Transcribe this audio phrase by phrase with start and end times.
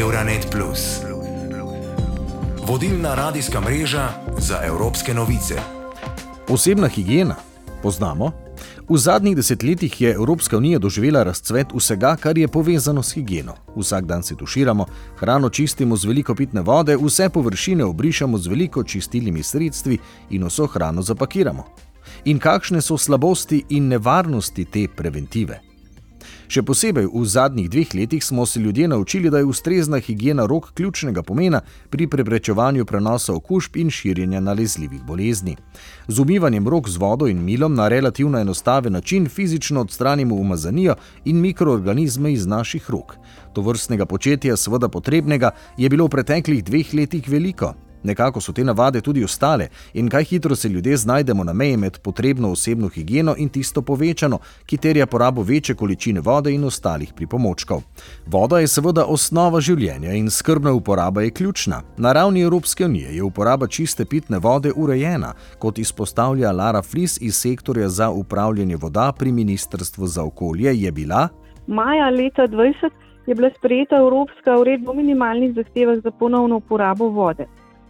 [0.00, 0.56] Euronet.
[2.66, 4.08] Vodilna radijska mreža
[4.38, 5.54] za evropske novice.
[6.48, 7.34] Osebna higiena.
[7.82, 8.32] Poznamo?
[8.88, 13.54] V zadnjih desetletjih je Evropska unija doživela razcvet vsega, kar je povezano s higieno.
[13.76, 14.86] Vsak dan se tuširamo,
[15.16, 19.98] hrano čistimo z veliko pitne vode, vse površine obrišamo z veliko čistilnimi sredstvi
[20.30, 21.64] in vso hrano zapakiramo.
[22.24, 25.65] In kakšne so slabosti in nevarnosti te preventive?
[26.48, 30.72] Še posebej v zadnjih dveh letih smo se ljudje naučili, da je ustrezna higiena rok
[30.74, 31.60] ključnega pomena
[31.90, 35.56] pri preprečevanju prenosa okužb in širjenja nalezljivih bolezni.
[36.08, 41.40] Z umivanjem rok z vodo in milom na relativno enostaven način fizično odstranimo umazanijo in
[41.40, 43.16] mikroorganizme iz naših rok.
[43.52, 47.74] To vrstnega početja, seveda potrebnega, je bilo v preteklih dveh letih veliko.
[48.06, 51.98] Nekako so te navade tudi ostale in kaj hitro se ljudje znajdemo na meji med
[51.98, 57.82] potrebno osebno higieno in tisto povečano, ki terja porabo večje količine vode in ostalih pripomočkov.
[58.26, 61.82] Voda je seveda osnova življenja in skrbna uporaba je ključna.
[61.96, 67.36] Na ravni Evropske unije je uporaba čiste pitne vode urejena, kot izpostavlja Lara Flis iz
[67.36, 71.28] sektorja za upravljanje voda pri Ministrstvu za okolje, je bila.
[71.66, 72.90] Maja leta 2020
[73.26, 77.46] je bila sprejeta Evropska uredba o minimalnih zahtevah za ponovno uporabo vode.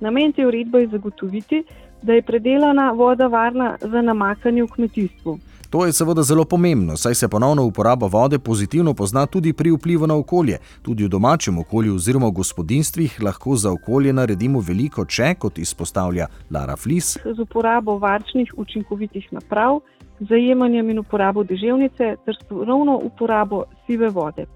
[0.00, 1.64] Namen te uredbe je zagotoviti,
[2.02, 5.38] da je predelana voda varna za namakanje v kmetijstvu.
[5.70, 10.06] To je seveda zelo pomembno, saj se ponovna uporaba vode pozitivno pozna tudi pri vplivu
[10.06, 10.58] na okolje.
[10.82, 16.26] Tudi v domačem okolju oziroma v gospodinstvih lahko za okolje naredimo veliko, če, kot izpostavlja
[16.50, 17.18] Lara Flis.
[17.24, 19.78] Z uporabo varčnih učinkovitih naprav,
[20.20, 24.46] zajemanjem in uporabo deževnice ter ponovno uporabo sive vode.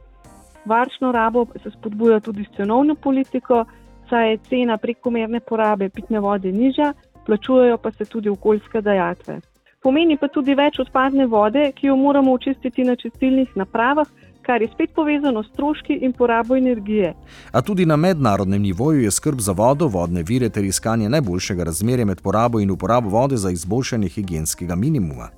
[0.67, 3.65] Varčno rabo se spodbuja tudi s cenovno politiko
[4.09, 6.93] saj je cena prekomerne porabe pitne vode nižja,
[7.27, 9.41] plačujejo pa se tudi okoljske dajatve.
[9.83, 14.09] Pomeni pa tudi več odpadne vode, ki jo moramo očistiti na čistilnih napravah,
[14.45, 17.15] kar je spet povezano s stroški in porabo energije.
[17.53, 22.05] A tudi na mednarodnem nivoju je skrb za vodo, vodne vire ter iskanje najboljšega razmerja
[22.05, 25.29] med porabo in uporabo vode za izboljšanje higijenskega minimuma.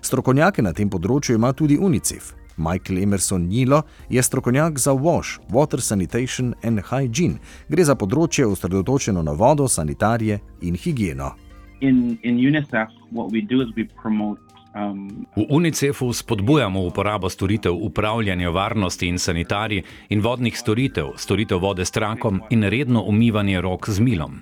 [0.00, 2.39] Strokovnjake na tem področju ima tudi UNICEF.
[2.60, 7.40] Michael Emerson Nilo je strokovnjak za WASH, Water Sanitation and Hygiene.
[7.68, 11.32] Gre za področje osredotočeno na vodo, sanitarije in higieno.
[11.80, 14.38] In, in UNICEF, what we do is we promote
[14.74, 21.84] Um, v UNICEF-u spodbujamo uporabo storitev upravljanja varnosti in sanitarij in vodnih storitev, storitev vode
[21.84, 24.38] s trakom in redno umivanje rok z milom.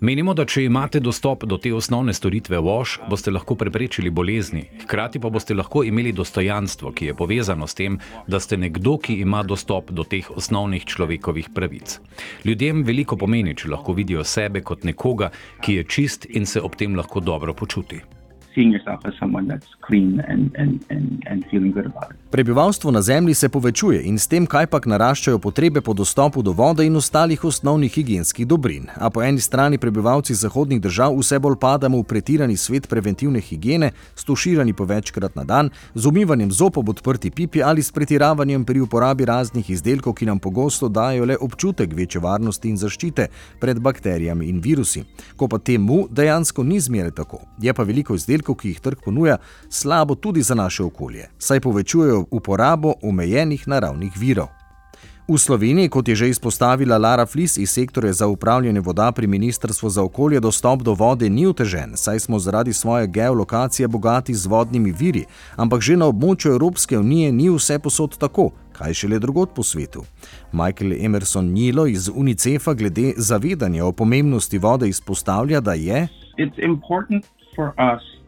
[0.00, 5.18] Menimo, da če imate dostop do te osnovne storitve WASH, boste lahko preprečili bolezni, hkrati
[5.18, 9.42] pa boste lahko imeli dostojanstvo, ki je povezano s tem, da ste nekdo, ki ima
[9.42, 11.98] dostop do teh osnovnih človekovih pravic.
[12.44, 16.78] Ljudem veliko pomeni, če lahko vidijo sebe kot nekoga, ki je čist in se ob
[16.78, 18.21] tem lahko dobro počuti
[18.54, 22.16] seeing yourself as someone that's clean and, and, and, and feeling good about it.
[22.30, 26.86] Prebivalstvo na Zemlji se povečuje in s tem kajpak naraščajo potrebe po dostopu do vode
[26.86, 28.86] in ostalih osnovnih higijenskih dobrin.
[28.96, 33.90] A po eni strani prebivalci zahodnih držav vse bolj padamo v pretirani svet preventivne higiene,
[34.16, 38.80] stuširani po večkrat na dan, z umivanjem zob ob odprti pipi ali s pretiravanjem pri
[38.80, 43.28] uporabi raznih izdelkov, ki nam pogosto dajo le občutek večje varnosti in zaščite
[43.60, 45.04] pred bakterijami in virusi.
[45.36, 48.98] Ko pa temu dejansko ni zmeraj tako, je pa veliko izdelkov, izdelkov, ki jih trg
[49.04, 49.38] ponuja,
[49.70, 54.48] slabo tudi za naše okolje, saj povečujejo uporabo omejenih naravnih virov.
[55.28, 59.88] V Sloveniji, kot je že izpostavila Lara Flis iz sektorja za upravljanje voda pri Ministrstvu
[59.88, 64.92] za okolje, dostop do vode ni otežen, saj smo zaradi svoje geolokacije bogati z vodnimi
[64.92, 65.24] viri,
[65.56, 70.02] ampak že na območju Evropske unije ni vse posod tako, kaj šele drugot po svetu.
[70.52, 76.08] Michael Emerson Nilo iz UNICEF-a glede zavedanja o pomembnosti vode izpostavlja, da je.
[76.38, 77.24] It's important
[77.56, 78.21] for us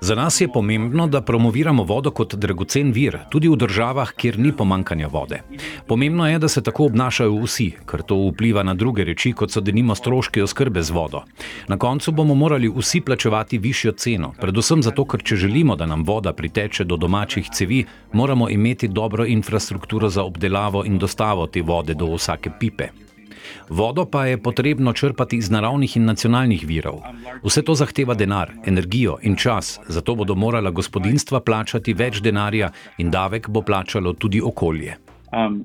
[0.00, 4.52] Za nas je pomembno, da promoviramo vodo kot dragocen vir, tudi v državah, kjer ni
[4.52, 5.40] pomankanja vode.
[5.86, 9.60] Pomembno je, da se tako obnašajo vsi, ker to vpliva na druge reči, kot so
[9.60, 11.24] denimo stroške oskrbe z vodo.
[11.68, 16.06] Na koncu bomo morali vsi plačevati višjo ceno, predvsem zato, ker če želimo, da nam
[16.06, 21.94] voda priteče do domačih cevi, moramo imeti dobro infrastrukturo za obdelavo in dostavo te vode
[21.94, 23.07] do vsake pipe.
[23.68, 27.00] Vodo pa je potrebno črpati iz naravnih in nacionalnih virov.
[27.44, 33.10] Vse to zahteva denar, energijo in čas, zato bodo morala gospodinstva plačati več denarja in
[33.10, 34.96] davek bo plačalo tudi okolje.
[35.32, 35.64] Um,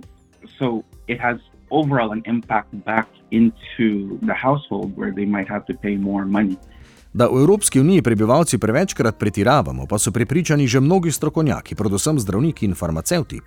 [7.14, 12.66] Da v Evropski uniji prebivalci prevečkrat pretiravamo, pa so prepričani že mnogi strokovnjaki, predvsem zdravniki
[12.66, 13.40] in farmacevti.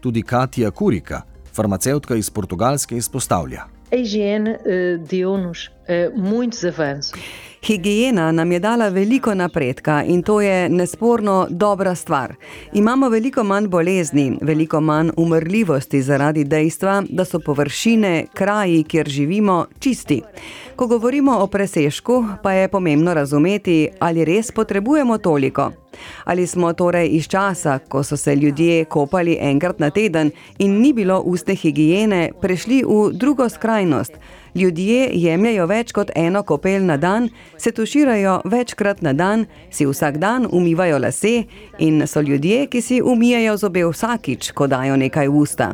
[0.00, 1.22] Tudi Katja Kurika,
[1.54, 3.81] farmacevtka iz Portugalske, izpostavlja.
[3.92, 7.12] A higiene uh, deu-nos uh, muitos avanços.
[7.62, 12.34] Higijena nam je dala veliko napredka in to je nesporno dobra stvar.
[12.72, 19.66] Imamo veliko manj bolezni, veliko manj umrljivosti zaradi dejstva, da so površine, kraji, kjer živimo,
[19.78, 20.22] čisti.
[20.76, 25.81] Ko govorimo o presežku, pa je pomembno razumeti, ali res potrebujemo toliko.
[26.24, 30.92] Ali smo torej iz časa, ko so se ljudje kopali enkrat na teden in ni
[30.92, 34.12] bilo uste higiene, prešli v drugo skrajnost,
[34.54, 40.18] Ljudje jemljajo več kot eno kopel na dan, se tuširajo večkrat na dan, si vsak
[40.20, 41.46] dan umivajo lase
[41.80, 45.70] in so ljudje, ki si umijajo zobe vsakič, ko dajo nekaj v usta.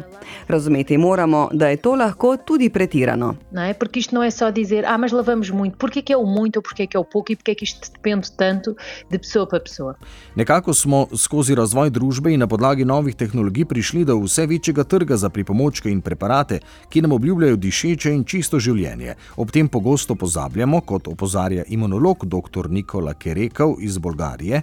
[0.49, 3.35] Razumeti moramo, da je to lahko tudi pretirano.
[3.50, 3.75] Não é?
[3.75, 5.76] Porque isto não é só dizer, ah, mas lavamos muito.
[5.76, 7.91] Porquê que é o muito ou porquê que é o pouco e porquê que isto
[7.93, 8.76] depende tanto
[9.11, 9.97] de pessoa para pessoa?
[10.34, 15.16] Nekako smo skozi razvoj družbe in na podlagi novih tehnologij prišli do vse večjega trga
[15.16, 19.14] za pripomočke in preparate, ki nam obljubljajo dišeče in čisto življenje.
[19.37, 22.70] Ob tem pogosto pozabljamo, kot opozarja imunolog dr.
[22.70, 24.62] Nikola Kerekov iz Bolgarije.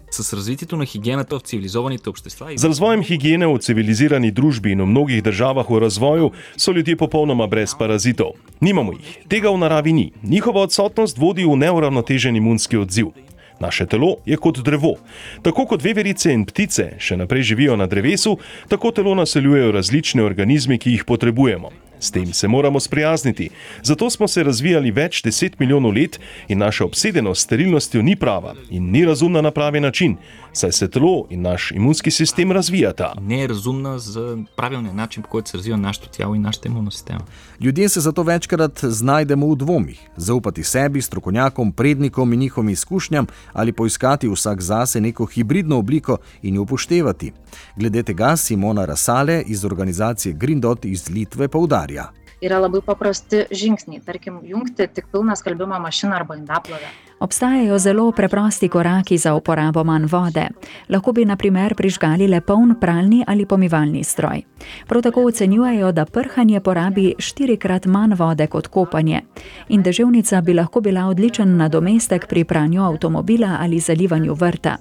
[2.55, 7.47] Z razvojem higiene v civilizirani družbi in v mnogih državah v razvoju so ljudje popolnoma
[7.47, 8.37] brez parazitov.
[8.61, 10.11] Nimamo jih, tega v naravi ni.
[10.23, 13.11] Njihova odsotnost vodi v neuravnotežen imunski odziv.
[13.59, 14.95] Naše telo je kot drevo.
[15.41, 18.37] Tako kot veverice in ptice še naprej živijo na drevesu,
[18.67, 21.71] tako telo naseljujejo različne organizme, ki jih potrebujemo.
[21.99, 23.49] S tem se moramo sprijazniti.
[23.83, 28.53] Zato smo se razvijali več deset milijonov let in naša obsedenost s sterilnostjo ni prava
[28.69, 30.17] in ni razumna na pravi način,
[30.55, 33.13] saj se telo in naš imunski sistem razvijata.
[33.21, 37.17] Nerazumna z pravilni način, kako se razvija naš telo in naš imunski sistem.
[37.59, 43.73] Ljudje se zato večkrat znajdemo v dvomih: zaupati sebi, strokovnjakom, prednikom in njihovim izkušnjam, ali
[43.73, 47.31] poiskati vsak zase neko hibridno obliko in jo upoštevati.
[47.75, 52.11] Glede tega Simona Rasale iz organizacije Green Dot iz Litve poudarja.
[52.41, 56.89] Yra labai paprasti žingsniai, tarkim, jungti tik pilną skalbimo mašiną arba indaplovę.
[57.19, 60.47] Obstajajo zelo preprosti koraki za uporabo manj vode.
[60.89, 64.41] Lahko bi na primer prižgali le poln pralni ali pomivalni stroj.
[64.87, 69.21] Prav tako ocenjujejo, da prhanje porabi štirikrat manj vode kot kopanje.
[69.69, 74.77] In deževnica bi lahko bila odličen nadomestek pri pranju avtomobila ali zalivanju vrta.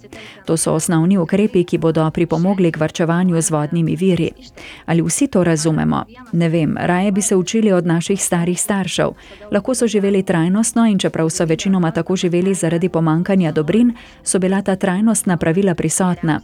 [0.46, 4.30] To so osnovni ukrepi, ki bodo pripomogli k varčevanju z vodnimi viri.
[4.86, 6.04] Ali vsi to razumemo?
[6.32, 9.08] Ne vem, raje bi se učili od naših starih staršev.
[9.52, 13.92] Lahko so živeli trajnostno in čeprav so večinoma tako živeli zaradi pomankanja dobrin,
[14.22, 16.40] so bila ta trajnostna pravila prisotna.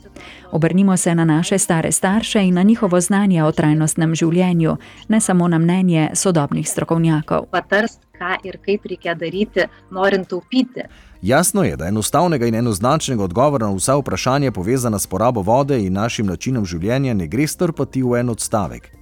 [0.52, 4.76] Obrnimo se na naše stare starše in na njihovo znanje o trajnostnem življenju,
[5.08, 7.48] ne samo na mnenje sodobnih strokovnjakov.
[7.50, 10.84] Patars, ką ir kaip reikia daryti, norint taupyti.
[11.22, 15.92] Jasno je, da enostavnega in enoznačnega odgovora na vsa vprašanja povezana s porabo vode in
[15.92, 18.99] našim načinom življenja ne gre strpati v en odstavek.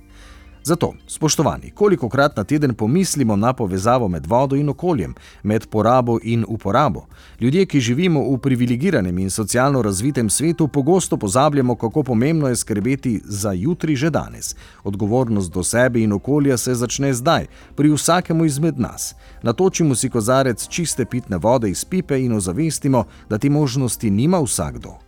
[0.68, 6.44] Zato, spoštovani, kolikokrat na teden pomislimo na povezavo med vodo in okoljem, med porabo in
[6.48, 7.06] uporabo.
[7.40, 13.20] Ljudje, ki živimo v privilegiranem in socialno razvitem svetu, pogosto pozabljamo, kako pomembno je skrbeti
[13.24, 14.56] za jutri že danes.
[14.84, 19.14] Odgovornost do sebe in okolja se začne zdaj, pri vsakemu izmed nas.
[19.42, 24.98] Natočimo si kozarec čiste pitne vode iz pipe in ozavestimo, da te možnosti nima vsakdo.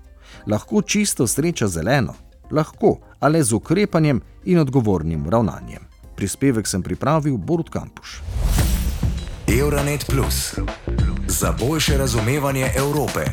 [0.47, 2.15] Lahko čisto sreča zeleno,
[2.51, 5.83] lahko, a le z ukrepanjem in odgovornim ravnanjem.
[6.17, 8.21] Prispevek sem pripravil Borut Kampuš.
[9.61, 10.55] Euronet Plus
[11.29, 13.25] za boljše razumevanje Evrope.